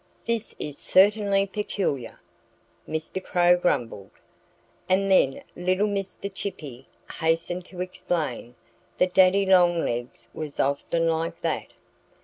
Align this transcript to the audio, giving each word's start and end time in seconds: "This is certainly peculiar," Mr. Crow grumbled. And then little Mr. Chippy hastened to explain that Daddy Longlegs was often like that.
"This 0.25 0.55
is 0.57 0.79
certainly 0.79 1.45
peculiar," 1.45 2.19
Mr. 2.89 3.23
Crow 3.23 3.55
grumbled. 3.55 4.09
And 4.89 5.11
then 5.11 5.43
little 5.55 5.85
Mr. 5.85 6.33
Chippy 6.33 6.87
hastened 7.19 7.65
to 7.65 7.81
explain 7.81 8.55
that 8.97 9.13
Daddy 9.13 9.45
Longlegs 9.45 10.27
was 10.33 10.59
often 10.59 11.07
like 11.07 11.39
that. 11.41 11.67